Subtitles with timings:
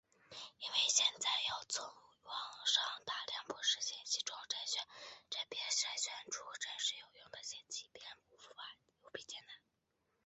[0.57, 4.35] 因为现在要从网上大量不实信息中
[5.29, 9.53] 甄别筛选出真实有用的信息已变的无比艰难。